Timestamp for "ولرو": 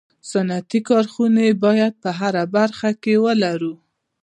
3.23-3.73